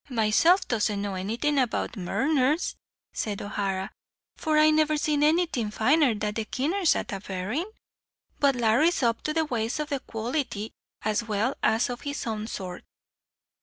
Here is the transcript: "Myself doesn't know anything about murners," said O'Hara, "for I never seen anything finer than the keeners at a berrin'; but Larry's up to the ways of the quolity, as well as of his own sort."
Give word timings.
"Myself 0.09 0.67
doesn't 0.67 0.99
know 0.99 1.13
anything 1.13 1.59
about 1.59 1.91
murners," 1.91 2.73
said 3.13 3.39
O'Hara, 3.39 3.91
"for 4.35 4.57
I 4.57 4.71
never 4.71 4.97
seen 4.97 5.21
anything 5.21 5.69
finer 5.69 6.15
than 6.15 6.33
the 6.33 6.45
keeners 6.45 6.95
at 6.95 7.11
a 7.13 7.19
berrin'; 7.19 7.67
but 8.39 8.55
Larry's 8.55 9.03
up 9.03 9.21
to 9.21 9.31
the 9.31 9.45
ways 9.45 9.79
of 9.79 9.89
the 9.89 9.99
quolity, 9.99 10.71
as 11.03 11.21
well 11.25 11.53
as 11.61 11.87
of 11.91 12.01
his 12.01 12.25
own 12.25 12.47
sort." 12.47 12.83